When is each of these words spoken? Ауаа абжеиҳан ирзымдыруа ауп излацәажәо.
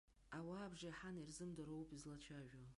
Ауаа 0.37 0.63
абжеиҳан 0.65 1.15
ирзымдыруа 1.17 1.75
ауп 1.77 1.89
излацәажәо. 1.95 2.61